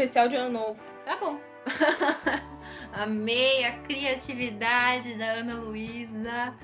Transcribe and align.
especial 0.00 0.28
de 0.28 0.36
ano 0.36 0.58
novo. 0.58 0.80
Tá 1.04 1.16
bom. 1.16 1.38
Amei 2.92 3.64
a 3.64 3.78
criatividade 3.80 5.16
da 5.16 5.26
Ana 5.26 5.56
Luísa. 5.56 6.54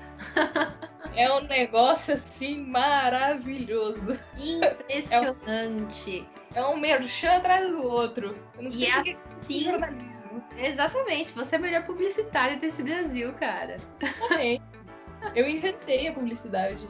É 1.15 1.31
um 1.31 1.41
negócio 1.41 2.15
assim 2.15 2.65
maravilhoso. 2.65 4.19
Impressionante. 4.37 6.27
É 6.55 6.61
um, 6.61 6.65
é 6.65 6.69
um 6.69 6.77
merchan 6.77 7.37
atrás 7.37 7.69
do 7.69 7.83
outro. 7.83 8.35
Eu 8.55 8.63
não 8.63 8.69
sei 8.69 8.87
e 8.87 8.91
assim, 8.91 9.15
Exatamente, 10.57 11.33
você 11.33 11.55
é 11.55 11.59
a 11.59 11.61
melhor 11.61 11.85
publicitária 11.85 12.57
desse 12.57 12.81
Brasil, 12.81 13.31
cara. 13.33 13.77
Exatamente. 14.01 14.63
Eu 15.35 15.47
inventei 15.47 16.07
a 16.07 16.13
publicidade. 16.13 16.87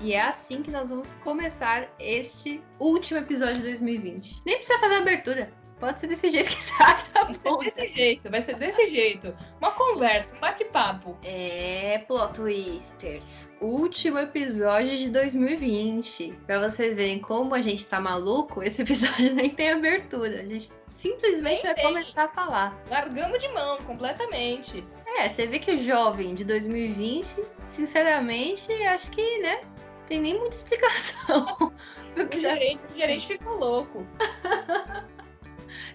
E 0.00 0.14
é 0.14 0.22
assim 0.22 0.62
que 0.62 0.70
nós 0.70 0.88
vamos 0.88 1.12
começar 1.24 1.88
este 1.98 2.62
último 2.78 3.18
episódio 3.18 3.56
de 3.56 3.62
2020. 3.62 4.42
Nem 4.46 4.56
precisa 4.56 4.78
fazer 4.78 4.94
abertura. 4.96 5.59
Pode 5.80 5.98
ser 5.98 6.08
desse 6.08 6.30
jeito 6.30 6.50
que 6.50 6.76
tá, 6.76 7.02
tá 7.12 7.24
vai 7.24 7.34
bom. 7.38 7.56
Vai 7.56 7.70
ser 7.70 7.80
desse 7.80 7.94
jeito, 7.96 8.30
vai 8.30 8.42
ser 8.42 8.56
desse 8.56 8.90
jeito. 8.90 9.34
Uma 9.58 9.70
conversa, 9.72 10.36
um 10.36 10.40
bate-papo. 10.40 11.16
É, 11.24 12.04
plot 12.06 12.34
twisters. 12.34 13.50
Último 13.62 14.18
episódio 14.18 14.94
de 14.94 15.08
2020. 15.08 16.38
Pra 16.46 16.68
vocês 16.68 16.94
verem 16.94 17.18
como 17.18 17.54
a 17.54 17.62
gente 17.62 17.86
tá 17.86 17.98
maluco, 17.98 18.62
esse 18.62 18.82
episódio 18.82 19.32
nem 19.34 19.48
tem 19.48 19.72
abertura. 19.72 20.42
A 20.42 20.44
gente 20.44 20.70
simplesmente 20.90 21.64
nem 21.64 21.74
vai 21.74 21.74
tem. 21.74 21.84
começar 21.84 22.24
a 22.24 22.28
falar. 22.28 22.78
Largamos 22.90 23.38
de 23.38 23.48
mão 23.48 23.78
completamente. 23.78 24.84
É, 25.16 25.30
você 25.30 25.46
vê 25.46 25.58
que 25.58 25.72
o 25.72 25.82
jovem 25.82 26.34
de 26.34 26.44
2020, 26.44 27.42
sinceramente, 27.68 28.70
acho 28.84 29.10
que, 29.10 29.38
né, 29.38 29.62
tem 30.06 30.20
nem 30.20 30.38
muita 30.38 30.56
explicação. 30.56 31.72
o, 32.16 32.40
gerente, 32.40 32.84
o 32.84 32.94
gerente 32.94 33.26
ficou 33.26 33.56
louco. 33.56 34.06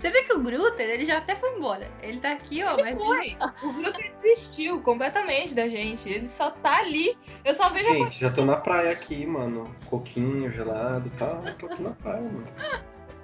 Você 0.05 0.11
vê 0.11 0.21
que 0.21 0.33
o 0.33 0.39
Grutter, 0.39 0.87
ele 0.87 1.03
já 1.03 1.17
até 1.17 1.35
foi 1.35 1.57
embora. 1.57 1.89
Ele 1.99 2.19
tá 2.19 2.33
aqui, 2.33 2.63
ó, 2.63 2.73
ele 2.73 2.83
mas. 2.83 3.01
Foi. 3.01 3.35
O 3.63 3.73
Grutter 3.73 4.13
desistiu 4.13 4.79
completamente 4.81 5.55
da 5.55 5.67
gente. 5.67 6.07
Ele 6.07 6.27
só 6.27 6.51
tá 6.51 6.77
ali. 6.77 7.17
Eu 7.43 7.55
só 7.55 7.71
vejo 7.71 7.91
Gente, 7.91 8.23
a... 8.23 8.27
já 8.27 8.31
tô 8.31 8.45
na 8.45 8.55
praia 8.55 8.91
aqui, 8.91 9.25
mano. 9.25 9.75
Coquinho 9.87 10.51
gelado 10.51 11.07
e 11.07 11.17
tá? 11.17 11.25
tal. 11.25 11.55
Tô 11.55 11.65
aqui 11.65 11.81
na 11.81 11.89
praia, 11.89 12.21
mano. 12.21 12.47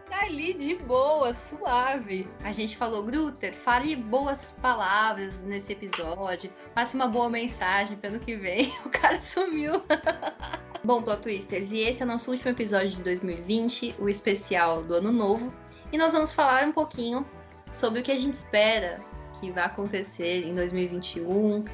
Tá 0.09 0.22
ali 0.24 0.56
de 0.56 0.74
boa, 0.74 1.36
suave. 1.36 2.28
A 2.44 2.52
gente 2.52 2.76
falou, 2.76 3.04
Grutter, 3.04 3.54
fale 3.54 3.96
boas 3.96 4.58
palavras 4.59 5.40
nesse 5.42 5.74
episódio. 5.74 6.52
Passe 6.74 6.96
uma 6.96 7.08
boa 7.08 7.30
mensagem 7.30 7.96
pelo 7.96 8.20
que 8.20 8.36
vem. 8.36 8.74
O 8.84 8.90
cara 8.90 9.22
sumiu. 9.22 9.84
Bom, 10.84 11.04
Plot 11.04 11.22
Twisters, 11.22 11.72
e 11.72 11.82
esse 11.82 12.02
é 12.02 12.06
o 12.06 12.08
nosso 12.08 12.32
último 12.32 12.50
episódio 12.50 12.90
de 12.90 13.04
2020, 13.04 13.98
o 14.00 14.09
especial 14.09 14.82
do 14.82 14.96
Ano 14.96 15.12
Novo. 15.12 15.61
E 15.92 15.97
nós 15.97 16.14
vamos 16.14 16.31
falar 16.31 16.66
um 16.66 16.72
pouquinho 16.72 17.25
sobre 17.72 18.00
o 18.00 18.03
que 18.03 18.11
a 18.11 18.17
gente 18.17 18.34
espera 18.34 19.02
que 19.39 19.52
vai 19.52 19.66
acontecer 19.66 20.45
em 20.45 20.56
2021. 20.56 21.66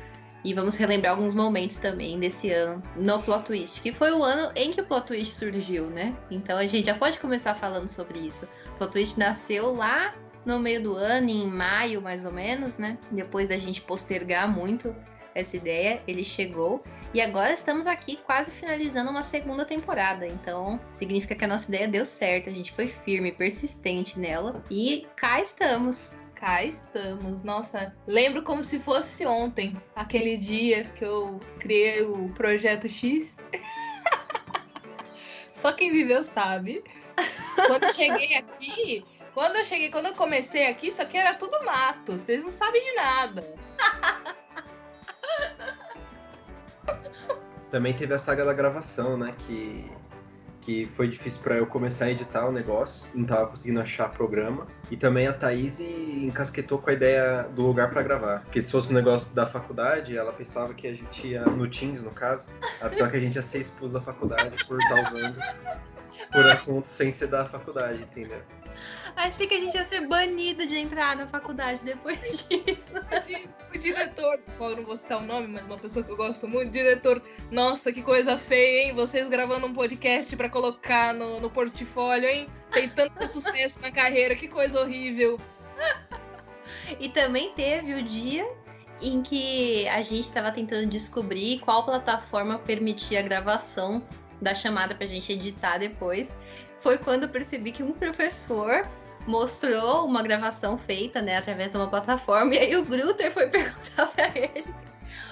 E 0.44 0.54
vamos 0.54 0.78
relembrar 0.78 1.14
alguns 1.14 1.34
momentos 1.34 1.78
também 1.78 2.20
desse 2.20 2.50
ano 2.52 2.82
no 2.96 3.22
Plot 3.22 3.46
Twist, 3.46 3.82
que 3.82 3.92
foi 3.92 4.12
o 4.12 4.24
ano 4.24 4.52
em 4.56 4.72
que 4.72 4.80
o 4.80 4.86
Plot 4.86 5.08
Twist 5.08 5.36
surgiu, 5.36 5.88
né? 5.88 6.16
Então 6.32 6.58
a 6.58 6.66
gente 6.66 6.86
já 6.86 6.96
pode 6.96 7.20
começar 7.20 7.54
falando 7.54 7.90
sobre 7.90 8.20
isso. 8.20 8.48
O 8.74 8.78
Plot 8.78 8.92
Twist 8.94 9.20
nasceu 9.20 9.74
lá 9.74 10.16
no 10.46 10.58
meio 10.58 10.82
do 10.82 10.96
ano, 10.96 11.30
em 11.30 11.46
maio 11.46 12.02
mais 12.02 12.24
ou 12.24 12.32
menos, 12.32 12.78
né? 12.78 12.98
Depois 13.12 13.48
da 13.48 13.58
gente 13.58 13.82
postergar 13.82 14.48
muito 14.48 14.96
essa 15.38 15.56
ideia, 15.56 16.02
ele 16.08 16.24
chegou. 16.24 16.84
E 17.14 17.22
agora 17.22 17.54
estamos 17.54 17.88
aqui 17.88 18.18
quase 18.18 18.52
finalizando 18.52 19.10
uma 19.10 19.22
segunda 19.22 19.66
temporada. 19.66 20.28
Então, 20.28 20.80
significa 20.92 21.36
que 21.36 21.46
a 21.46 21.48
nossa 21.48 21.70
ideia 21.70 21.88
deu 21.88 22.06
certo. 22.06 22.50
A 22.50 22.52
gente 22.52 22.72
foi 22.72 22.88
firme, 22.88 23.32
persistente 23.32 24.20
nela. 24.20 24.64
E 24.70 25.08
cá 25.16 25.40
estamos. 25.42 26.14
Cá 26.36 26.64
estamos. 26.64 27.42
Nossa, 27.44 27.96
lembro 28.06 28.44
como 28.44 28.64
se 28.64 28.80
fosse 28.80 29.26
ontem, 29.26 29.74
aquele 29.96 30.38
dia 30.38 30.84
que 30.96 31.04
eu 31.04 31.40
criei 31.60 32.04
o 32.04 32.30
projeto 32.30 32.88
X. 32.90 33.36
Só 35.54 35.72
quem 35.72 35.92
viveu 35.92 36.24
sabe. 36.24 36.84
Quando 37.56 37.86
eu 37.86 37.94
cheguei 37.94 38.36
aqui, 38.36 39.04
quando 39.34 39.56
eu 39.56 39.66
cheguei, 39.66 39.90
quando 39.90 40.08
eu 40.08 40.14
comecei 40.14 40.68
aqui, 40.68 40.88
isso 40.88 41.02
aqui 41.02 41.18
era 41.18 41.34
tudo 41.34 41.64
mato. 41.66 42.14
Vocês 42.14 42.44
não 42.44 42.52
sabem 42.52 42.84
de 42.84 42.96
nada. 42.96 43.56
Também 47.72 47.94
teve 47.94 48.14
a 48.14 48.18
saga 48.18 48.46
da 48.46 48.54
gravação, 48.54 49.18
né? 49.18 49.34
Que, 49.40 49.90
que 50.62 50.86
foi 50.86 51.08
difícil 51.08 51.42
para 51.42 51.56
eu 51.56 51.68
começar 51.68 52.06
a 52.06 52.12
editar 52.12 52.48
o 52.48 52.52
negócio, 52.52 53.10
não 53.14 53.26
tava 53.26 53.48
conseguindo 53.48 53.80
achar 53.80 54.10
programa. 54.10 54.68
E 54.90 54.98
também 54.98 55.28
a 55.28 55.34
Thaís 55.34 55.80
encasquetou 55.80 56.80
com 56.80 56.90
a 56.90 56.94
ideia 56.94 57.44
do 57.56 57.64
lugar 57.64 57.90
para 57.90 58.02
gravar. 58.02 58.42
Porque 58.42 58.62
se 58.62 58.72
fosse 58.72 58.92
um 58.92 58.96
negócio 58.96 59.34
da 59.34 59.46
faculdade, 59.46 60.18
ela 60.18 60.32
pensava 60.34 60.74
que 60.74 60.88
a 60.88 60.94
gente 60.94 61.28
ia, 61.28 61.44
no 61.46 61.70
Teams, 61.70 62.02
no 62.02 62.12
caso, 62.12 62.48
só 62.98 63.08
que 63.08 63.18
a 63.18 63.20
gente 63.20 63.36
ia 63.36 63.42
ser 63.42 63.60
expulso 63.60 63.94
da 63.94 64.02
faculdade 64.02 64.64
por 64.66 64.80
estar 64.80 65.14
usando 65.14 65.38
por 66.32 66.46
assuntos 66.46 66.92
sem 66.92 67.12
ser 67.12 67.28
da 67.28 67.46
faculdade, 67.46 68.02
entendeu? 68.02 68.42
Achei 69.16 69.48
que 69.48 69.56
a 69.56 69.60
gente 69.60 69.76
ia 69.76 69.86
ser 69.86 70.08
banido 70.08 70.66
de 70.68 70.76
entrar 70.76 71.16
na 71.16 71.28
faculdade 71.28 71.84
depois 71.84 72.48
disso. 72.48 72.94
O 72.96 73.47
diretor, 74.58 74.72
eu 74.72 74.78
não 74.78 74.84
vou 74.84 74.96
citar 74.96 75.20
o 75.20 75.26
nome, 75.26 75.48
mas 75.48 75.66
uma 75.66 75.78
pessoa 75.78 76.04
que 76.04 76.12
eu 76.12 76.18
gosto 76.18 76.48
muito, 76.48 76.72
diretor, 76.72 77.22
nossa, 77.52 77.92
que 77.92 78.02
coisa 78.02 78.38
feia, 78.38 78.88
hein? 78.88 78.94
Vocês 78.94 79.30
gravando 79.30 79.68
um 79.68 79.74
podcast 79.74 80.36
para 80.36 80.50
colocar 80.50 81.14
no, 81.14 81.40
no 81.40 81.50
portfólio, 81.50 82.28
hein? 82.28 82.48
Tem 82.72 82.90
tanto 82.90 83.16
sucesso 83.28 83.82
na 83.82 83.92
carreira, 83.92 84.36
que 84.36 84.48
coisa 84.48 84.82
horrível. 84.82 85.38
E 87.02 87.10
também 87.10 87.52
teve 87.54 87.94
o 87.96 88.02
dia 88.02 88.50
em 89.02 89.22
que 89.22 89.86
a 89.90 90.02
gente 90.02 90.22
estava 90.22 90.52
tentando 90.54 90.88
descobrir 90.88 91.60
qual 91.60 91.86
plataforma 91.86 92.60
permitia 92.60 93.20
a 93.20 93.22
gravação 93.22 94.02
da 94.42 94.56
chamada 94.56 94.96
para 94.96 95.06
a 95.06 95.08
gente 95.08 95.34
editar 95.34 95.80
depois. 95.80 96.38
Foi 96.80 96.98
quando 96.98 97.24
eu 97.24 97.30
percebi 97.30 97.74
que 97.74 97.84
um 97.84 97.92
professor 97.92 98.88
mostrou 99.28 100.06
uma 100.06 100.24
gravação 100.24 100.78
feita, 100.78 101.22
né, 101.22 101.38
através 101.38 101.70
de 101.70 101.78
uma 101.78 101.88
plataforma, 101.88 102.54
e 102.56 102.58
aí 102.58 102.76
o 102.76 102.86
Grutter 102.86 103.32
foi 103.32 103.48
perguntar 103.48 104.08
para 104.08 104.30
ele 104.36 104.66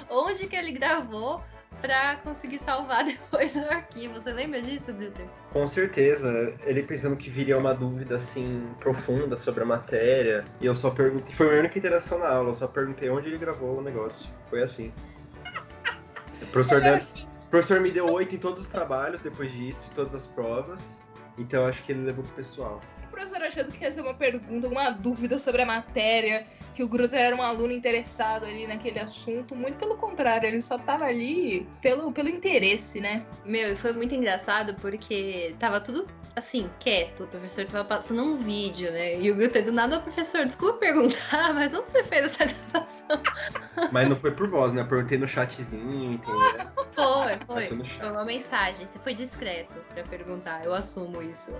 onde 0.09 0.47
que 0.47 0.55
ele 0.55 0.71
gravou 0.71 1.41
para 1.81 2.15
conseguir 2.17 2.59
salvar 2.59 3.03
depois 3.05 3.55
o 3.55 3.59
arquivo. 3.69 4.15
Você 4.15 4.31
lembra 4.31 4.61
disso, 4.61 4.93
Grutter? 4.93 5.25
Com 5.51 5.67
certeza. 5.67 6.53
Ele 6.65 6.83
pensando 6.83 7.15
que 7.15 7.29
viria 7.29 7.57
uma 7.57 7.73
dúvida 7.73 8.15
assim 8.15 8.67
profunda 8.79 9.37
sobre 9.37 9.63
a 9.63 9.65
matéria, 9.65 10.45
e 10.61 10.65
eu 10.65 10.75
só 10.75 10.89
perguntei, 10.89 11.33
foi 11.33 11.47
a 11.47 11.49
minha 11.49 11.59
única 11.61 11.77
interação 11.77 12.19
na 12.19 12.29
aula, 12.29 12.49
eu 12.49 12.55
só 12.55 12.67
perguntei 12.67 13.09
onde 13.09 13.27
ele 13.29 13.37
gravou 13.37 13.77
o 13.77 13.81
negócio. 13.81 14.29
Foi 14.49 14.63
assim. 14.63 14.91
O 16.41 16.45
professor, 16.47 16.81
deu, 16.81 16.95
o 16.95 17.49
professor 17.49 17.79
me 17.79 17.91
deu 17.91 18.11
oito 18.11 18.35
em 18.35 18.37
todos 18.37 18.63
os 18.63 18.67
trabalhos 18.67 19.21
depois 19.21 19.51
disso, 19.51 19.87
em 19.91 19.95
todas 19.95 20.13
as 20.13 20.27
provas. 20.27 20.99
Então 21.37 21.65
acho 21.65 21.83
que 21.83 21.91
ele 21.91 22.03
levou 22.03 22.23
pro 22.23 22.33
pessoal 22.33 22.79
achando 23.55 23.71
que 23.71 23.83
ia 23.83 23.93
ser 23.93 24.01
uma 24.01 24.13
pergunta, 24.13 24.67
alguma 24.67 24.89
dúvida 24.89 25.39
sobre 25.39 25.61
a 25.61 25.65
matéria, 25.65 26.45
que 26.73 26.83
o 26.83 26.87
Grutter 26.87 27.19
era 27.19 27.35
um 27.35 27.41
aluno 27.41 27.71
interessado 27.71 28.45
ali 28.45 28.67
naquele 28.67 28.99
assunto. 28.99 29.55
Muito 29.55 29.77
pelo 29.77 29.95
contrário, 29.95 30.47
ele 30.47 30.61
só 30.61 30.77
tava 30.77 31.05
ali 31.05 31.65
pelo, 31.81 32.11
pelo 32.11 32.27
interesse, 32.27 32.99
né? 32.99 33.25
Meu, 33.45 33.71
e 33.71 33.75
foi 33.77 33.93
muito 33.93 34.13
engraçado 34.13 34.75
porque 34.75 35.55
tava 35.57 35.79
tudo 35.79 36.05
assim, 36.35 36.69
quieto. 36.79 37.23
O 37.23 37.27
professor 37.27 37.65
tava 37.65 37.85
passando 37.85 38.21
um 38.21 38.35
vídeo, 38.35 38.91
né? 38.91 39.17
E 39.19 39.31
o 39.31 39.35
Grutter 39.35 39.63
do 39.63 39.71
nada, 39.71 40.01
professor, 40.01 40.45
desculpa 40.45 40.79
perguntar, 40.79 41.53
mas 41.55 41.73
onde 41.73 41.89
você 41.89 42.03
fez 42.03 42.25
essa 42.25 42.45
gravação? 42.45 43.21
Mas 43.91 44.09
não 44.09 44.15
foi 44.15 44.31
por 44.31 44.47
voz, 44.49 44.73
né? 44.73 44.81
Eu 44.81 44.87
perguntei 44.87 45.17
no 45.17 45.27
chatzinho, 45.27 46.13
entendeu? 46.13 46.35
Foi, 46.95 47.37
foi. 47.45 47.83
Foi 47.83 48.09
uma 48.09 48.23
mensagem. 48.23 48.87
Você 48.87 48.97
foi 48.99 49.13
discreto 49.13 49.73
pra 49.93 50.01
perguntar, 50.03 50.63
eu 50.63 50.73
assumo 50.73 51.21
isso. 51.21 51.51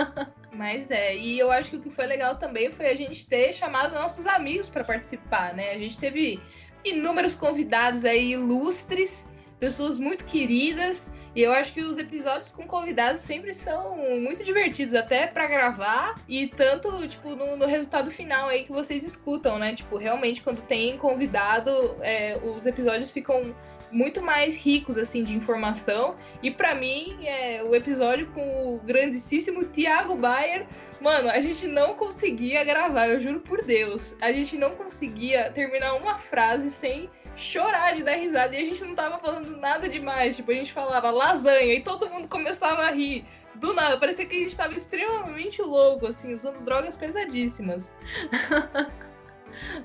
Mas 0.50 0.90
é, 0.90 1.14
e 1.14 1.38
eu 1.38 1.52
acho 1.52 1.68
que 1.68 1.76
o 1.76 1.80
que 1.82 1.90
foi 1.90 2.06
legal 2.06 2.36
também 2.36 2.72
foi 2.72 2.88
a 2.88 2.96
gente 2.96 3.26
ter 3.26 3.52
chamado 3.52 3.94
nossos 3.94 4.26
amigos 4.26 4.66
para 4.66 4.82
participar, 4.82 5.52
né? 5.52 5.72
A 5.72 5.78
gente 5.78 5.98
teve 5.98 6.40
inúmeros 6.82 7.34
convidados 7.34 8.02
aí 8.06 8.32
ilustres, 8.32 9.27
pessoas 9.58 9.98
muito 9.98 10.24
queridas, 10.24 11.10
e 11.34 11.42
eu 11.42 11.52
acho 11.52 11.72
que 11.72 11.82
os 11.82 11.98
episódios 11.98 12.52
com 12.52 12.66
convidados 12.66 13.22
sempre 13.22 13.52
são 13.52 13.96
muito 14.20 14.44
divertidos, 14.44 14.94
até 14.94 15.26
para 15.26 15.46
gravar, 15.46 16.14
e 16.28 16.46
tanto, 16.46 17.06
tipo, 17.06 17.30
no, 17.34 17.56
no, 17.56 17.66
resultado 17.66 18.10
final 18.10 18.48
aí 18.48 18.64
que 18.64 18.72
vocês 18.72 19.04
escutam, 19.04 19.58
né? 19.58 19.74
Tipo, 19.74 19.96
realmente, 19.96 20.42
quando 20.42 20.62
tem 20.62 20.96
convidado, 20.96 21.70
é, 22.00 22.38
os 22.42 22.66
episódios 22.66 23.10
ficam 23.10 23.54
muito 23.90 24.22
mais 24.22 24.56
ricos 24.56 24.96
assim 24.96 25.24
de 25.24 25.34
informação. 25.34 26.16
E 26.42 26.50
para 26.50 26.74
mim, 26.74 27.16
é, 27.24 27.62
o 27.62 27.74
episódio 27.74 28.26
com 28.28 28.76
o 28.76 28.80
grandíssimo 28.80 29.64
Thiago 29.64 30.16
Bayer, 30.16 30.66
mano, 31.00 31.30
a 31.30 31.40
gente 31.40 31.66
não 31.66 31.94
conseguia 31.94 32.64
gravar, 32.64 33.08
eu 33.08 33.20
juro 33.20 33.40
por 33.40 33.62
Deus. 33.62 34.14
A 34.20 34.32
gente 34.32 34.56
não 34.56 34.72
conseguia 34.72 35.50
terminar 35.50 35.94
uma 35.94 36.18
frase 36.18 36.70
sem 36.70 37.08
chorar 37.36 37.94
de 37.94 38.02
dar 38.02 38.16
risada. 38.16 38.54
E 38.54 38.60
a 38.60 38.64
gente 38.64 38.82
não 38.84 38.94
tava 38.94 39.18
falando 39.18 39.56
nada 39.56 39.88
demais. 39.88 40.36
Tipo, 40.36 40.50
a 40.50 40.54
gente 40.54 40.72
falava 40.72 41.10
lasanha 41.10 41.74
e 41.74 41.80
todo 41.80 42.10
mundo 42.10 42.28
começava 42.28 42.82
a 42.82 42.90
rir 42.90 43.24
Do 43.54 43.72
nada, 43.74 43.96
parecia 43.98 44.26
que 44.26 44.36
a 44.36 44.40
gente 44.40 44.56
tava 44.56 44.74
extremamente 44.74 45.60
louco, 45.62 46.06
assim, 46.06 46.34
usando 46.34 46.60
drogas 46.60 46.96
pesadíssimas. 46.96 47.96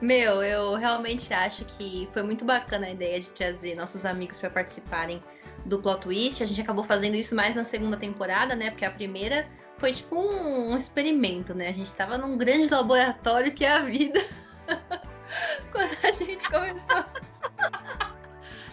Meu, 0.01 0.43
eu 0.43 0.75
realmente 0.75 1.33
acho 1.33 1.65
que 1.65 2.09
foi 2.13 2.23
muito 2.23 2.43
bacana 2.45 2.87
a 2.87 2.91
ideia 2.91 3.19
de 3.19 3.29
trazer 3.31 3.75
nossos 3.75 4.05
amigos 4.05 4.39
para 4.39 4.49
participarem 4.49 5.23
do 5.65 5.79
plot 5.79 6.01
twist. 6.01 6.43
A 6.43 6.45
gente 6.45 6.61
acabou 6.61 6.83
fazendo 6.83 7.15
isso 7.15 7.35
mais 7.35 7.55
na 7.55 7.63
segunda 7.63 7.97
temporada, 7.97 8.55
né? 8.55 8.69
Porque 8.69 8.85
a 8.85 8.91
primeira 8.91 9.47
foi 9.77 9.93
tipo 9.93 10.15
um, 10.15 10.71
um 10.71 10.77
experimento, 10.77 11.53
né? 11.53 11.69
A 11.69 11.73
gente 11.73 11.93
tava 11.93 12.17
num 12.17 12.37
grande 12.37 12.69
laboratório 12.69 13.53
que 13.53 13.65
é 13.65 13.73
a 13.73 13.81
vida. 13.81 14.23
Quando 15.71 15.97
a 16.03 16.11
gente 16.11 16.49
começou. 16.49 17.05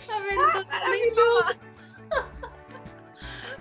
Na 0.07 0.21
verdade, 0.21 0.67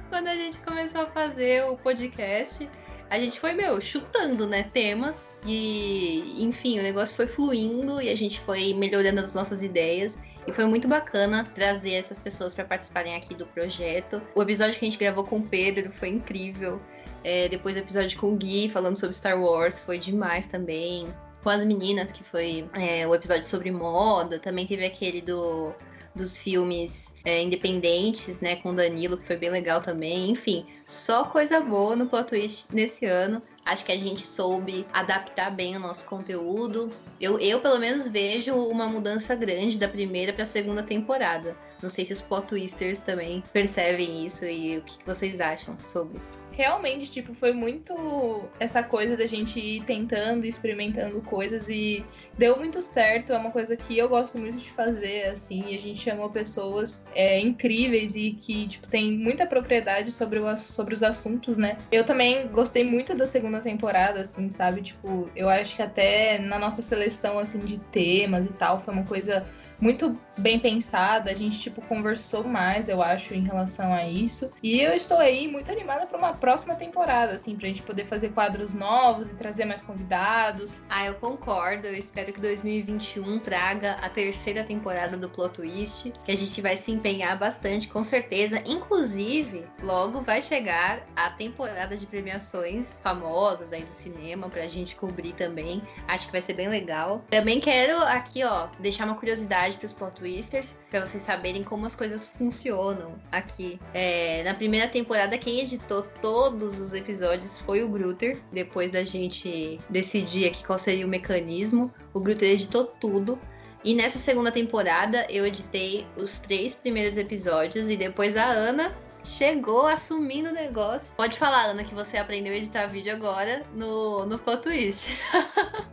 Quando 0.10 0.28
a 0.28 0.36
gente 0.36 0.60
começou 0.60 1.02
a 1.02 1.06
fazer 1.08 1.64
o 1.66 1.78
podcast, 1.78 2.70
a 3.10 3.18
gente 3.18 3.40
foi, 3.40 3.54
meu, 3.54 3.82
chutando, 3.82 4.46
né, 4.46 4.64
temas. 4.72 5.34
E, 5.46 6.36
enfim, 6.38 6.80
o 6.80 6.84
negócio 6.84 7.16
foi 7.16 7.28
fluindo 7.28 8.02
e 8.02 8.10
a 8.10 8.16
gente 8.16 8.40
foi 8.42 8.74
melhorando 8.74 9.22
as 9.22 9.34
nossas 9.34 9.64
ideias. 9.64 10.20
E 10.46 10.54
foi 10.54 10.66
muito 10.66 10.88
bacana 10.88 11.44
trazer 11.56 11.94
essas 11.94 12.20
pessoas 12.20 12.54
para 12.54 12.66
participarem 12.66 13.16
aqui 13.16 13.34
do 13.34 13.46
projeto. 13.48 14.22
O 14.36 14.42
episódio 14.42 14.78
que 14.78 14.86
a 14.86 14.90
gente 14.90 15.00
gravou 15.00 15.24
com 15.24 15.38
o 15.38 15.44
Pedro 15.44 15.92
foi 15.92 16.10
incrível. 16.10 16.80
É, 17.24 17.50
depois 17.50 17.76
o 17.76 17.80
episódio 17.80 18.18
com 18.20 18.34
o 18.34 18.36
Gui, 18.36 18.70
falando 18.70 18.96
sobre 18.96 19.16
Star 19.16 19.42
Wars, 19.42 19.80
foi 19.80 20.00
demais 20.00 20.48
também. 20.48 21.08
Com 21.44 21.50
as 21.50 21.64
meninas, 21.64 22.12
que 22.12 22.24
foi 22.24 22.70
é, 22.74 23.08
o 23.08 23.16
episódio 23.16 23.46
sobre 23.46 23.72
moda. 23.72 24.40
Também 24.40 24.68
teve 24.68 24.86
aquele 24.86 25.22
do 25.22 25.74
dos 26.16 26.38
filmes 26.38 27.14
é, 27.24 27.42
independentes, 27.42 28.40
né, 28.40 28.56
com 28.58 28.74
Danilo, 28.74 29.18
que 29.18 29.26
foi 29.26 29.38
bem 29.38 29.50
legal 29.50 29.82
também. 29.82 30.32
Enfim, 30.32 30.66
só 30.86 31.24
coisa 31.24 31.60
boa 31.60 31.96
no 31.96 32.08
plot 32.08 32.30
twist 32.30 32.68
nesse 32.74 33.06
ano. 33.06 33.42
Acho 33.66 33.86
que 33.86 33.92
a 33.92 33.98
gente 33.98 34.22
soube 34.22 34.86
adaptar 34.92 35.52
bem 35.52 35.76
o 35.76 35.80
nosso 35.80 36.06
conteúdo. 36.06 36.90
Eu, 37.22 37.40
eu 37.40 37.60
pelo 37.60 37.80
menos, 37.80 38.08
vejo 38.08 38.56
uma 38.56 38.88
mudança 38.88 39.36
grande 39.36 39.78
da 39.78 39.88
primeira 39.88 40.34
para 40.34 40.44
a 40.44 40.48
segunda 40.48 40.82
temporada. 40.82 41.56
Não 41.82 41.90
sei 41.90 42.06
se 42.06 42.14
os 42.14 42.22
plot 42.22 42.48
twisters 42.48 43.00
também 43.00 43.44
percebem 43.54 44.26
isso 44.26 44.46
e 44.46 44.78
o 44.78 44.82
que 44.82 44.98
vocês 45.06 45.40
acham 45.40 45.78
sobre 45.84 46.20
realmente, 46.60 47.10
tipo, 47.10 47.34
foi 47.34 47.54
muito 47.54 48.44
essa 48.60 48.84
coisa 48.84 49.16
da 49.16 49.26
gente 49.26 49.58
ir 49.58 49.82
tentando, 49.86 50.46
experimentando 50.46 51.22
coisas 51.22 51.70
e 51.70 52.06
deu 52.38 52.58
muito 52.58 52.82
certo. 52.82 53.32
É 53.32 53.38
uma 53.38 53.50
coisa 53.50 53.78
que 53.78 53.98
eu 53.98 54.10
gosto 54.10 54.38
muito 54.38 54.58
de 54.58 54.70
fazer, 54.70 55.30
assim, 55.30 55.64
e 55.70 55.78
a 55.78 55.80
gente 55.80 55.98
chamou 55.98 56.30
pessoas 56.30 57.06
é, 57.16 57.40
incríveis 57.40 58.14
e 58.14 58.32
que, 58.32 58.68
tipo, 58.68 58.90
tem 58.90 59.10
muita 59.10 59.46
propriedade 59.46 60.12
sobre, 60.12 60.40
o, 60.40 60.58
sobre 60.58 60.94
os 60.94 61.02
assuntos, 61.02 61.56
né? 61.56 61.78
Eu 61.90 62.04
também 62.04 62.46
gostei 62.50 62.84
muito 62.84 63.16
da 63.16 63.26
segunda 63.26 63.62
temporada, 63.62 64.20
assim, 64.20 64.50
sabe? 64.50 64.82
Tipo, 64.82 65.30
eu 65.38 65.48
acho 65.48 65.78
que 65.78 65.82
até 65.82 66.40
na 66.40 66.60
nossa 66.60 66.82
seleção, 66.82 67.40
assim, 67.40 67.60
de 67.60 67.80
temas 67.80 68.44
e 68.46 68.52
tal, 68.52 68.82
foi 68.82 68.94
uma 68.94 69.06
coisa 69.06 69.48
muito 69.80 70.18
bem 70.38 70.60
pensada. 70.60 71.32
A 71.32 71.34
gente, 71.34 71.60
tipo, 71.60 71.82
conversou 71.82 72.44
mais, 72.44 72.90
eu 72.90 73.02
acho, 73.02 73.34
em 73.34 73.44
relação 73.44 73.94
a 73.94 74.06
isso. 74.06 74.52
E 74.64 74.80
eu 74.80 74.96
estou 74.96 75.18
aí 75.18 75.48
muito 75.48 75.72
animada 75.72 76.06
para 76.06 76.18
uma 76.18 76.34
próxima 76.34 76.76
temporada, 76.76 77.34
assim, 77.34 77.56
pra 77.56 77.68
gente 77.68 77.82
poder 77.82 78.06
fazer 78.06 78.30
quadros 78.30 78.74
novos 78.74 79.30
e 79.30 79.36
trazer 79.36 79.66
mais 79.66 79.82
convidados. 79.82 80.82
Ah, 80.90 81.06
eu 81.06 81.16
concordo. 81.16 81.88
Eu 81.88 81.96
espero 81.96 82.32
que 82.32 82.42
2021 82.42 83.40
traga 83.40 83.94
a 83.94 84.10
terceira 84.10 84.64
temporada 84.64 85.18
do 85.18 85.30
Plot 85.30 85.56
Twist, 85.56 86.14
que 86.24 86.32
a 86.32 86.38
gente 86.38 86.62
vai 86.62 86.78
se 86.78 86.92
empenhar 86.92 87.38
bastante, 87.38 87.88
com 87.88 88.04
certeza. 88.04 88.62
Inclusive, 88.66 89.66
logo 89.82 90.22
vai 90.22 90.42
chegar 90.42 91.02
a 91.16 91.30
temporada 91.30 91.98
de 91.98 92.06
premiações 92.06 93.00
famosas 93.02 93.72
aí 93.74 93.84
do 93.84 93.90
cinema 93.90 94.50
pra 94.50 94.68
gente 94.68 94.96
cobrir 94.96 95.34
também. 95.34 95.82
Acho 96.08 96.28
que 96.28 96.32
vai 96.32 96.42
ser 96.42 96.54
bem 96.54 96.68
legal. 96.68 97.24
Também 97.30 97.60
quero 97.60 97.98
aqui, 98.04 98.44
ó, 98.44 98.68
deixar 98.80 99.06
uma 99.06 99.16
curiosidade 99.16 99.69
para 99.76 99.86
os 99.86 99.94
plot 99.94 100.16
twisters, 100.16 100.78
para 100.90 101.06
vocês 101.06 101.24
saberem 101.24 101.64
como 101.64 101.86
as 101.86 101.96
coisas 101.96 102.28
funcionam 102.28 103.16
aqui. 103.32 103.80
É, 103.94 104.44
na 104.44 104.54
primeira 104.54 104.88
temporada, 104.88 105.38
quem 105.38 105.60
editou 105.60 106.04
todos 106.22 106.80
os 106.80 106.94
episódios 106.94 107.60
foi 107.60 107.84
o 107.84 107.90
Grutter. 107.90 108.40
Depois 108.52 108.92
da 108.92 109.04
gente 109.04 109.80
decidir 109.90 110.48
aqui 110.48 110.64
qual 110.66 110.80
seria 110.80 111.06
o 111.06 111.10
mecanismo, 111.10 111.94
o 112.14 112.20
Grutter 112.20 112.50
editou 112.50 112.86
tudo. 112.86 113.40
E 113.84 113.94
nessa 113.96 114.18
segunda 114.18 114.52
temporada 114.52 115.26
eu 115.30 115.46
editei 115.46 116.06
os 116.18 116.40
três 116.40 116.76
primeiros 116.76 117.18
episódios 117.18 117.90
e 117.90 117.96
depois 117.96 118.36
a 118.36 118.46
Ana 118.46 118.94
chegou 119.24 119.88
assumindo 119.88 120.50
o 120.50 120.54
negócio. 120.54 121.14
Pode 121.16 121.38
falar, 121.38 121.66
Ana, 121.66 121.84
que 121.84 121.94
você 121.94 122.18
aprendeu 122.18 122.54
a 122.54 122.58
editar 122.58 122.88
vídeo 122.88 123.14
agora 123.14 123.64
no, 123.74 124.26
no 124.26 124.40
Plot 124.40 124.64
Twist. 124.64 125.10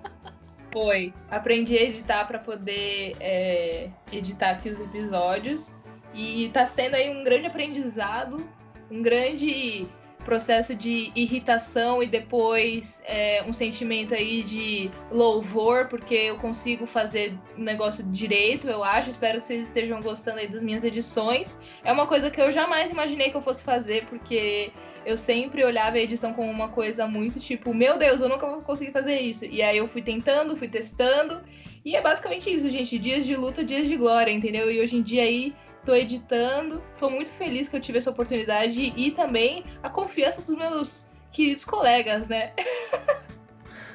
foi 0.77 1.11
aprendi 1.31 1.75
a 1.75 1.85
editar 1.85 2.27
para 2.27 2.39
poder 2.39 3.17
é, 3.19 3.89
editar 4.13 4.51
aqui 4.51 4.69
os 4.69 4.79
episódios 4.79 5.73
e 6.13 6.51
tá 6.53 6.67
sendo 6.67 6.97
aí 6.97 7.09
um 7.09 7.25
grande 7.25 7.47
aprendizado, 7.47 8.47
um 8.91 9.01
grande 9.01 9.89
processo 10.23 10.75
de 10.75 11.13
irritação 11.15 12.03
e 12.03 12.07
depois 12.07 13.01
é, 13.07 13.43
um 13.47 13.55
sentimento 13.55 14.13
aí 14.13 14.43
de 14.43 14.91
louvor, 15.11 15.87
porque 15.87 16.15
eu 16.15 16.37
consigo 16.37 16.85
fazer 16.85 17.39
o 17.57 17.61
negócio 17.61 18.05
direito, 18.05 18.69
eu 18.69 18.85
acho. 18.85 19.09
Espero 19.09 19.39
que 19.39 19.47
vocês 19.47 19.69
estejam 19.69 20.03
gostando 20.03 20.41
aí 20.41 20.49
das 20.49 20.63
minhas 20.63 20.85
edições. 20.85 21.57
É 21.85 21.93
uma 21.93 22.07
coisa 22.07 22.31
que 22.31 22.41
eu 22.41 22.53
jamais 22.53 22.91
imaginei 22.91 23.31
que 23.31 23.37
eu 23.37 23.43
fosse 23.43 23.63
fazer, 23.63 24.05
porque 24.07 24.73
eu 25.07 25.17
sempre 25.17 25.65
olhava 25.65 25.97
a 25.97 26.01
edição 26.01 26.35
como 26.35 26.51
uma 26.51 26.69
coisa 26.69 27.07
muito 27.07 27.39
tipo, 27.39 27.73
meu 27.73 27.97
Deus, 27.97 28.21
eu 28.21 28.29
nunca 28.29 28.45
vou 28.45 28.61
conseguir 28.61 28.91
fazer 28.91 29.21
isso. 29.21 29.45
E 29.45 29.63
aí 29.63 29.79
eu 29.79 29.87
fui 29.87 30.03
tentando, 30.03 30.57
fui 30.57 30.67
testando. 30.67 31.43
E 31.85 31.95
é 31.95 32.01
basicamente 32.03 32.53
isso, 32.53 32.69
gente. 32.69 32.99
Dias 32.99 33.25
de 33.25 33.37
luta, 33.37 33.65
dias 33.65 33.89
de 33.89 33.97
glória, 33.97 34.33
entendeu? 34.33 34.69
E 34.69 34.81
hoje 34.81 34.97
em 34.97 35.03
dia 35.03 35.23
aí 35.23 35.55
tô 35.85 35.95
editando, 35.95 36.83
tô 36.99 37.09
muito 37.09 37.31
feliz 37.31 37.69
que 37.69 37.77
eu 37.77 37.81
tive 37.81 37.99
essa 37.99 38.11
oportunidade 38.11 38.93
e 38.97 39.13
também 39.13 39.63
a 39.81 39.89
confiança 39.89 40.43
dos 40.43 40.57
meus 40.57 41.07
queridos 41.31 41.65
colegas, 41.65 42.27
né? 42.27 42.53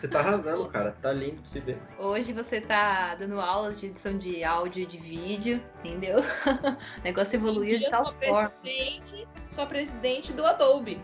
Você 0.01 0.07
tá 0.07 0.19
arrasando, 0.19 0.67
cara. 0.69 0.97
Tá 0.99 1.13
lindo 1.13 1.43
de 1.43 1.49
se 1.51 1.59
ver. 1.59 1.77
Hoje 1.99 2.33
você 2.33 2.59
tá 2.59 3.13
dando 3.13 3.39
aulas 3.39 3.79
de 3.79 3.85
edição 3.85 4.17
de 4.17 4.43
áudio 4.43 4.81
e 4.81 4.85
de 4.87 4.97
vídeo, 4.97 5.63
entendeu? 5.83 6.21
o 6.97 7.03
negócio 7.03 7.35
evoluiu 7.35 7.77
de 7.77 7.87
tal 7.87 8.11
forma. 8.15 8.49
Presidente, 8.49 9.27
sou 9.51 9.67
presidente 9.67 10.33
do 10.33 10.43
Adobe. 10.43 10.99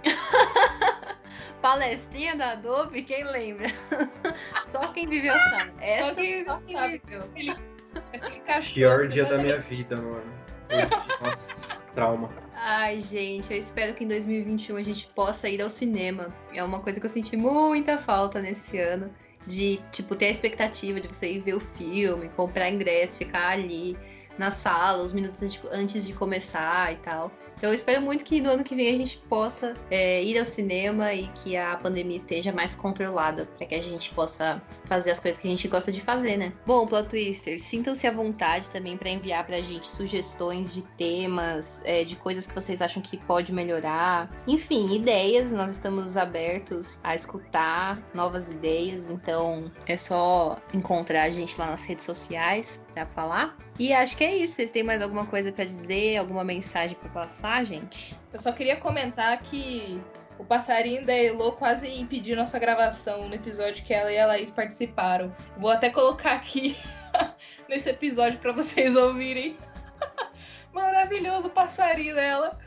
Palestrinha 1.62 2.36
da 2.36 2.54
Adobe, 2.54 3.04
quem 3.04 3.24
lembra? 3.24 3.68
só 4.72 4.92
quem 4.94 5.08
viveu 5.08 5.36
sabe. 5.52 5.74
Essa 5.80 6.10
só 6.10 6.16
quem, 6.16 6.44
só 6.44 6.60
quem 6.62 6.76
sabe. 6.76 7.02
viveu. 7.06 7.24
Aquele, 7.26 7.52
aquele 7.94 8.66
Pior 8.74 9.08
dia 9.08 9.26
da 9.26 9.38
minha 9.38 9.60
vida, 9.60 9.96
mano. 9.96 10.34
Nossa, 11.22 11.68
trauma. 11.94 12.30
Ai, 12.70 13.00
gente, 13.00 13.50
eu 13.50 13.58
espero 13.58 13.94
que 13.94 14.04
em 14.04 14.08
2021 14.10 14.76
a 14.76 14.84
gente 14.84 15.08
possa 15.16 15.48
ir 15.48 15.62
ao 15.62 15.70
cinema. 15.70 16.36
É 16.54 16.62
uma 16.62 16.82
coisa 16.82 17.00
que 17.00 17.06
eu 17.06 17.10
senti 17.10 17.38
muita 17.38 17.98
falta 17.98 18.42
nesse 18.42 18.78
ano. 18.78 19.10
De, 19.46 19.80
tipo, 19.94 20.18
ter 20.18 20.26
a 20.26 20.30
expectativa 20.32 21.00
de 21.00 21.08
você 21.08 21.32
ir 21.32 21.40
ver 21.40 21.54
o 21.54 21.62
filme, 21.62 22.28
comprar 22.36 22.70
ingresso, 22.70 23.18
ficar 23.18 23.52
ali 23.52 23.98
na 24.38 24.52
sala, 24.52 25.04
os 25.04 25.12
minutos 25.12 25.60
antes 25.72 26.06
de 26.06 26.14
começar 26.14 26.94
e 26.94 26.98
tal. 26.98 27.32
Então 27.58 27.72
eu 27.72 27.74
espero 27.74 28.02
muito 28.02 28.24
que 28.24 28.40
no 28.40 28.52
ano 28.52 28.64
que 28.64 28.76
vem 28.76 28.94
a 28.94 28.98
gente 28.98 29.18
possa 29.30 29.74
é, 29.90 30.24
ir 30.24 30.38
ao 30.38 30.46
cinema 30.46 31.12
e 31.14 31.28
que 31.30 31.58
a 31.58 31.76
pandemia 31.76 32.16
esteja 32.16 32.52
mais 32.52 32.76
controlada, 32.76 33.48
para 33.58 33.66
que 33.66 33.74
a 33.74 33.82
gente 33.82 34.14
possa 34.14 34.62
fazer 34.84 35.12
as 35.12 35.20
coisas 35.20 35.42
que 35.42 35.48
a 35.48 35.52
gente 35.52 35.68
gosta 35.68 35.92
de 35.92 36.00
fazer, 36.00 36.38
né? 36.38 36.54
Bom, 36.68 36.86
Plot 36.86 37.10
Twister, 37.10 37.60
sintam-se 37.60 38.06
à 38.06 38.12
vontade 38.12 38.70
também 38.70 38.96
para 38.96 39.10
enviar 39.10 39.44
pra 39.46 39.60
gente 39.62 39.88
sugestões 39.88 40.72
de 40.72 40.84
temas, 40.98 41.82
é, 41.84 42.04
de 42.04 42.16
coisas 42.16 42.46
que 42.46 42.54
vocês 42.54 42.80
acham 42.80 43.02
que 43.02 43.18
pode 43.18 43.52
melhorar. 43.52 44.30
Enfim, 44.48 44.94
ideias, 44.94 45.52
nós 45.52 45.72
estamos 45.72 46.16
abertos 46.16 47.00
a 47.04 47.16
escutar 47.16 47.98
novas 48.14 48.52
ideias, 48.52 49.10
então 49.10 49.72
é 49.88 49.98
só 49.98 50.58
encontrar 50.74 51.24
a 51.24 51.32
gente 51.32 51.58
lá 51.58 51.68
nas 51.68 51.84
redes 51.86 52.06
sociais 52.06 52.84
para 52.94 53.06
falar. 53.08 53.58
E 53.80 53.94
acho 53.94 54.18
que 54.18 54.24
é 54.24 54.36
isso. 54.36 54.56
Vocês 54.56 54.72
têm 54.72 54.84
mais 54.84 55.02
alguma 55.02 55.26
coisa 55.26 55.52
para 55.52 55.66
dizer, 55.66 56.18
alguma 56.18 56.44
mensagem 56.44 56.98
para 56.98 57.10
passar? 57.10 57.64
gente? 57.66 58.16
Eu 58.34 58.40
só 58.40 58.52
queria 58.52 58.76
comentar 58.76 59.40
que 59.42 60.02
o 60.40 60.44
passarinho 60.44 61.06
da 61.06 61.14
Elo 61.14 61.52
quase 61.54 61.88
impediu 61.88 62.36
nossa 62.36 62.58
gravação 62.58 63.28
no 63.28 63.36
episódio 63.36 63.84
que 63.84 63.94
ela 63.94 64.12
e 64.12 64.20
a 64.20 64.26
Laís 64.26 64.52
participaram. 64.52 65.36
Vou 65.58 65.70
até 65.70 65.90
colocar 65.90 66.34
aqui 66.34 66.78
nesse 67.70 67.90
episódio 67.90 68.40
para 68.40 68.52
vocês 68.52 68.96
ouvirem. 68.96 69.58
Maravilhoso 70.74 71.48
o 71.48 71.52
passarinho 71.52 72.16
dela. 72.16 72.60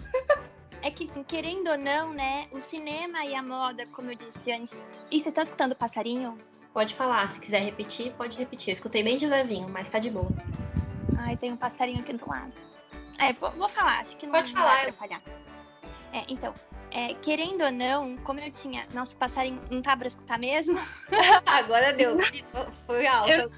É 0.83 0.91
que, 0.91 1.09
assim, 1.11 1.23
querendo 1.23 1.71
ou 1.71 1.79
não, 1.79 2.13
né, 2.13 2.47
o 2.51 2.61
cinema 2.61 3.25
e 3.25 3.35
a 3.35 3.43
moda, 3.43 3.87
como 3.89 4.11
eu 4.11 4.15
disse 4.15 4.51
antes. 4.51 4.85
E 5.11 5.21
vocês 5.21 5.27
estão 5.27 5.45
escutando 5.45 5.73
o 5.73 5.77
passarinho? 5.77 6.39
Pode 6.73 6.95
falar, 6.95 7.29
se 7.29 7.41
quiser 7.41 7.61
repetir, 7.63 8.13
pode 8.13 8.39
repetir. 8.39 8.71
Eu 8.71 8.75
escutei 8.75 9.03
bem 9.03 9.19
de 9.19 9.27
levinho, 9.27 9.69
mas 9.69 9.91
tá 9.91 9.99
de 9.99 10.09
boa. 10.09 10.31
Ai, 11.31 11.37
tem 11.37 11.53
um 11.53 11.57
passarinho 11.57 12.01
aqui 12.01 12.13
do 12.13 12.29
lado. 12.29 12.53
É, 13.19 13.33
vou, 13.35 13.51
vou 13.53 13.69
falar, 13.69 14.01
acho 14.01 14.17
que 14.17 14.27
não, 14.27 14.33
Pode 14.33 14.53
falar. 14.53 14.67
vai 14.67 14.81
atrapalhar. 14.89 15.23
É, 16.13 16.25
então, 16.29 16.53
É, 16.93 17.15
querendo 17.15 17.63
ou 17.63 17.71
não, 17.71 18.17
como 18.19 18.41
eu 18.41 18.51
tinha. 18.51 18.85
Nossa, 18.93 19.15
passarinho 19.15 19.63
não 19.71 19.81
tá 19.81 19.97
pra 19.97 20.09
escutar 20.09 20.39
mesmo? 20.41 20.77
Agora 21.47 21.93
deu. 21.93 22.19
Foi 22.85 23.07
alto. 23.07 23.31
Eu- 23.31 23.51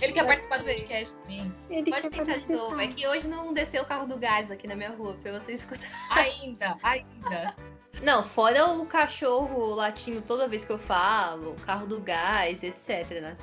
Ele 0.00 0.12
quer 0.12 0.26
participar 0.26 0.58
do 0.58 0.64
podcast 0.64 1.16
também. 1.16 1.54
Ele 1.70 1.90
Pode 1.90 2.10
tentar 2.10 2.36
de 2.36 2.52
novo. 2.52 2.74
É 2.74 2.76
participar. 2.86 2.94
que 2.94 3.06
hoje 3.08 3.28
não 3.28 3.54
desceu 3.54 3.82
o 3.82 3.86
carro 3.86 4.06
do 4.06 4.18
gás 4.18 4.50
aqui 4.50 4.68
na 4.68 4.76
minha 4.76 4.90
rua 4.90 5.14
pra 5.14 5.32
você 5.32 5.52
escutar. 5.52 5.88
Ainda, 6.10 6.76
ainda. 6.82 7.56
Não, 8.02 8.28
fora 8.28 8.66
o 8.72 8.84
cachorro 8.84 9.74
latindo 9.74 10.20
toda 10.20 10.46
vez 10.48 10.64
que 10.66 10.72
eu 10.72 10.78
falo, 10.78 11.52
o 11.52 11.60
carro 11.62 11.86
do 11.86 11.98
gás, 12.02 12.62
etc. 12.62 13.08
Né? 13.22 13.36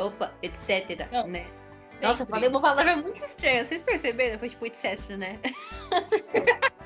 Opa, 0.00 0.34
etc. 0.42 1.08
Não. 1.12 1.28
Né? 1.28 1.46
Nossa, 2.02 2.22
eu 2.22 2.26
Sempre. 2.26 2.32
falei 2.32 2.48
uma 2.48 2.60
palavra 2.60 2.96
muito 2.96 3.16
estranha. 3.16 3.64
Vocês 3.64 3.82
perceberam? 3.82 4.38
Foi 4.38 4.48
tipo 4.48 4.66
etc, 4.66 4.98
né? 5.10 5.38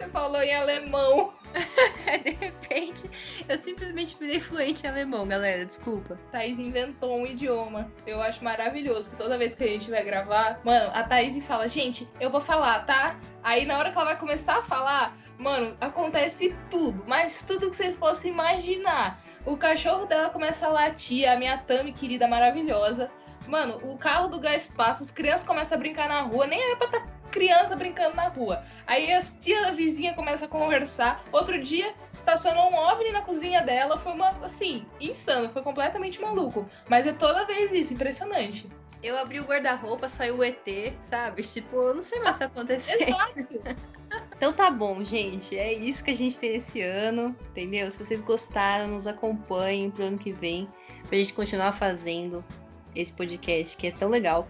Você 0.00 0.08
falou 0.08 0.42
em 0.42 0.54
alemão. 0.54 1.34
De 2.24 2.30
repente, 2.30 3.10
eu 3.46 3.58
simplesmente 3.58 4.16
virei 4.18 4.40
fluente 4.40 4.86
em 4.86 4.88
alemão, 4.88 5.28
galera. 5.28 5.66
Desculpa. 5.66 6.18
Thaís 6.32 6.58
inventou 6.58 7.18
um 7.18 7.26
idioma. 7.26 7.92
Eu 8.06 8.22
acho 8.22 8.42
maravilhoso 8.42 9.10
que 9.10 9.16
toda 9.16 9.36
vez 9.36 9.54
que 9.54 9.64
a 9.64 9.66
gente 9.66 9.90
vai 9.90 10.02
gravar, 10.02 10.58
mano, 10.64 10.90
a 10.94 11.02
Thaís 11.02 11.44
fala, 11.44 11.68
gente, 11.68 12.08
eu 12.18 12.30
vou 12.30 12.40
falar, 12.40 12.86
tá? 12.86 13.18
Aí 13.42 13.66
na 13.66 13.76
hora 13.76 13.90
que 13.90 13.96
ela 13.98 14.06
vai 14.06 14.18
começar 14.18 14.58
a 14.58 14.62
falar, 14.62 15.16
mano, 15.36 15.76
acontece 15.80 16.56
tudo, 16.70 17.04
mas 17.06 17.42
tudo 17.42 17.68
que 17.68 17.76
vocês 17.76 17.94
possam 17.96 18.30
imaginar. 18.30 19.20
O 19.44 19.56
cachorro 19.56 20.06
dela 20.06 20.30
começa 20.30 20.66
a 20.66 20.70
latir, 20.70 21.28
a 21.28 21.36
minha 21.36 21.58
Tami 21.58 21.92
querida 21.92 22.28
maravilhosa. 22.28 23.10
Mano, 23.50 23.80
o 23.82 23.98
carro 23.98 24.28
do 24.28 24.38
gás 24.38 24.70
passa, 24.76 25.02
as 25.02 25.10
crianças 25.10 25.44
começam 25.44 25.76
a 25.76 25.78
brincar 25.78 26.08
na 26.08 26.20
rua, 26.22 26.46
nem 26.46 26.62
era 26.62 26.76
pra 26.76 26.86
estar 26.86 27.20
criança 27.30 27.74
brincando 27.74 28.14
na 28.14 28.28
rua. 28.28 28.62
Aí 28.86 29.12
as 29.12 29.36
tia 29.40 29.62
da 29.62 29.72
vizinha 29.72 30.14
começa 30.14 30.44
a 30.44 30.48
conversar. 30.48 31.24
Outro 31.32 31.60
dia, 31.60 31.92
estacionou 32.12 32.70
um 32.70 32.74
OVNI 32.74 33.10
na 33.10 33.22
cozinha 33.22 33.60
dela. 33.62 33.98
Foi 33.98 34.12
uma, 34.12 34.30
assim, 34.42 34.86
insano. 35.00 35.48
Foi 35.50 35.62
completamente 35.62 36.20
maluco. 36.20 36.64
Mas 36.88 37.06
é 37.06 37.12
toda 37.12 37.44
vez 37.44 37.72
isso, 37.72 37.92
impressionante. 37.92 38.68
Eu 39.02 39.16
abri 39.16 39.40
o 39.40 39.44
guarda-roupa, 39.44 40.08
saiu 40.08 40.38
o 40.38 40.44
ET, 40.44 40.92
sabe? 41.02 41.42
Tipo, 41.42 41.76
eu 41.76 41.94
não 41.94 42.02
sei 42.02 42.20
mais 42.20 42.36
o 42.36 42.48
que 42.48 42.64
tá. 42.64 42.72
Exato. 42.72 43.90
Então 44.36 44.52
tá 44.52 44.68
bom, 44.72 45.04
gente. 45.04 45.56
É 45.56 45.72
isso 45.72 46.02
que 46.02 46.10
a 46.10 46.16
gente 46.16 46.36
tem 46.36 46.56
esse 46.56 46.82
ano, 46.82 47.36
entendeu? 47.50 47.88
Se 47.92 48.04
vocês 48.04 48.20
gostaram, 48.20 48.88
nos 48.88 49.06
acompanhem 49.06 49.88
pro 49.88 50.04
ano 50.04 50.18
que 50.18 50.32
vem, 50.32 50.68
pra 51.08 51.16
gente 51.16 51.32
continuar 51.32 51.72
fazendo 51.74 52.44
esse 52.94 53.12
podcast 53.12 53.76
que 53.76 53.86
é 53.86 53.90
tão 53.90 54.08
legal, 54.08 54.48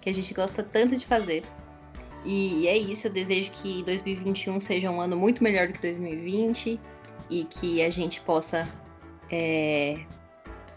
que 0.00 0.10
a 0.10 0.14
gente 0.14 0.32
gosta 0.34 0.62
tanto 0.62 0.96
de 0.96 1.06
fazer. 1.06 1.42
E 2.24 2.68
é 2.68 2.76
isso, 2.76 3.08
eu 3.08 3.12
desejo 3.12 3.50
que 3.50 3.82
2021 3.84 4.60
seja 4.60 4.90
um 4.90 5.00
ano 5.00 5.16
muito 5.16 5.42
melhor 5.42 5.66
do 5.66 5.72
que 5.72 5.80
2020 5.80 6.80
e 7.28 7.44
que 7.44 7.82
a 7.82 7.90
gente 7.90 8.20
possa, 8.20 8.68
é, 9.30 9.98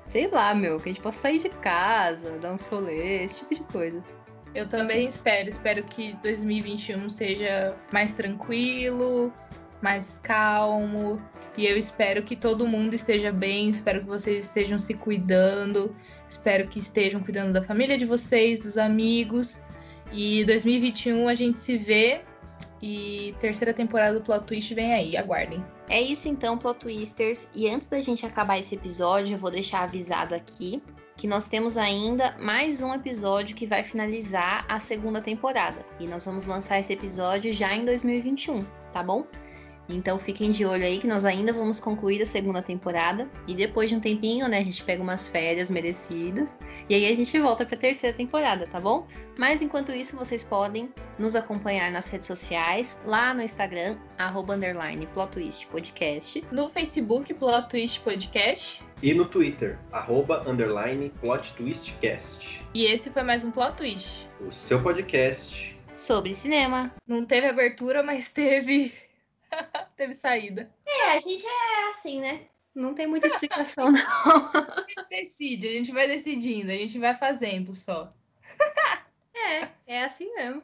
sei 0.07 0.27
lá, 0.27 0.55
meu, 0.55 0.79
que 0.79 0.89
a 0.89 0.93
gente 0.93 1.01
possa 1.01 1.21
sair 1.21 1.37
de 1.37 1.49
casa, 1.49 2.37
dar 2.39 2.53
uns 2.53 2.65
rolês, 2.65 3.31
esse 3.31 3.39
tipo 3.41 3.55
de 3.55 3.63
coisa. 3.71 4.03
Eu 4.55 4.67
também 4.69 5.05
espero. 5.05 5.49
Espero 5.49 5.83
que 5.83 6.13
2021 6.23 7.09
seja 7.09 7.75
mais 7.91 8.13
tranquilo, 8.13 9.31
mais 9.81 10.19
calmo. 10.23 11.21
E 11.57 11.65
eu 11.65 11.77
espero 11.77 12.23
que 12.23 12.35
todo 12.35 12.67
mundo 12.67 12.93
esteja 12.93 13.31
bem. 13.31 13.69
Espero 13.69 14.01
que 14.01 14.07
vocês 14.07 14.45
estejam 14.45 14.77
se 14.77 14.93
cuidando. 14.93 15.95
Espero 16.27 16.67
que 16.67 16.79
estejam 16.79 17.21
cuidando 17.21 17.53
da 17.53 17.63
família 17.63 17.97
de 17.97 18.05
vocês, 18.05 18.59
dos 18.59 18.77
amigos. 18.77 19.61
E 20.11 20.43
2021 20.45 21.27
a 21.27 21.33
gente 21.33 21.59
se 21.59 21.77
vê. 21.77 22.21
E 22.81 23.33
terceira 23.39 23.73
temporada 23.73 24.19
do 24.19 24.21
Plot 24.25 24.45
Twist 24.45 24.73
vem 24.73 24.93
aí. 24.93 25.17
Aguardem. 25.17 25.63
É 25.89 26.01
isso 26.01 26.27
então, 26.27 26.57
Plot 26.57 26.79
Twisters. 26.79 27.47
E 27.55 27.69
antes 27.69 27.87
da 27.87 28.01
gente 28.01 28.25
acabar 28.25 28.59
esse 28.59 28.75
episódio, 28.75 29.33
eu 29.33 29.37
vou 29.37 29.49
deixar 29.49 29.83
avisado 29.83 30.35
aqui 30.35 30.81
que 31.17 31.27
nós 31.27 31.47
temos 31.47 31.77
ainda 31.77 32.35
mais 32.37 32.81
um 32.81 32.93
episódio 32.93 33.55
que 33.55 33.65
vai 33.65 33.83
finalizar 33.83 34.65
a 34.67 34.79
segunda 34.79 35.21
temporada. 35.21 35.85
E 35.99 36.07
nós 36.07 36.25
vamos 36.25 36.45
lançar 36.45 36.79
esse 36.79 36.91
episódio 36.91 37.53
já 37.53 37.73
em 37.73 37.85
2021, 37.85 38.65
tá 38.91 39.01
bom? 39.01 39.25
Então 39.87 40.17
fiquem 40.17 40.51
de 40.51 40.65
olho 40.65 40.83
aí 40.83 40.97
que 40.97 41.07
nós 41.07 41.25
ainda 41.25 41.53
vamos 41.53 41.79
concluir 41.79 42.21
a 42.21 42.25
segunda 42.25 42.61
temporada. 42.61 43.29
E 43.47 43.53
depois 43.53 43.89
de 43.89 43.95
um 43.95 43.99
tempinho, 43.99 44.47
né, 44.47 44.59
a 44.59 44.63
gente 44.63 44.83
pega 44.83 45.01
umas 45.01 45.27
férias 45.27 45.69
merecidas. 45.69 46.57
E 46.89 46.95
aí 46.95 47.11
a 47.11 47.15
gente 47.15 47.39
volta 47.39 47.65
pra 47.65 47.77
terceira 47.77 48.15
temporada, 48.15 48.67
tá 48.67 48.79
bom? 48.79 49.07
Mas 49.37 49.61
enquanto 49.61 49.91
isso, 49.91 50.15
vocês 50.15 50.43
podem 50.43 50.89
nos 51.19 51.35
acompanhar 51.35 51.91
nas 51.91 52.09
redes 52.09 52.27
sociais, 52.27 52.97
lá 53.05 53.33
no 53.33 53.41
Instagram, 53.41 53.97
arroba 54.17 54.55
underline 54.55 55.05
Plot 55.07 55.31
Twist 55.33 55.67
Podcast. 55.67 56.43
No 56.51 56.69
Facebook, 56.69 57.33
Plot 57.33 57.69
Twist 57.69 58.01
Podcast. 58.01 58.83
E 59.03 59.13
no 59.13 59.25
Twitter, 59.25 59.77
arroba, 59.91 60.41
underline, 60.49 61.11
plot 61.21 61.53
twistcast. 61.53 62.63
E 62.73 62.85
esse 62.85 63.09
foi 63.09 63.23
mais 63.23 63.43
um 63.43 63.51
Plot 63.51 63.75
Twist. 63.75 64.27
O 64.39 64.51
seu 64.51 64.81
podcast. 64.81 65.77
Sobre 65.95 66.33
cinema. 66.33 66.93
Não 67.07 67.25
teve 67.25 67.47
abertura, 67.47 68.01
mas 68.01 68.29
teve. 68.29 68.93
Teve 69.95 70.13
saída. 70.13 70.69
É, 70.85 71.11
a 71.11 71.19
gente 71.19 71.45
é 71.45 71.89
assim, 71.89 72.19
né? 72.19 72.47
Não 72.73 72.93
tem 72.93 73.07
muita 73.07 73.27
explicação, 73.27 73.85
não. 73.91 74.01
A 74.01 74.85
gente 74.87 75.09
decide, 75.09 75.67
a 75.67 75.73
gente 75.73 75.91
vai 75.91 76.07
decidindo, 76.07 76.71
a 76.71 76.75
gente 76.75 76.99
vai 76.99 77.17
fazendo 77.17 77.73
só. 77.73 78.13
É, 79.33 79.69
é 79.85 80.03
assim 80.03 80.33
mesmo. 80.33 80.63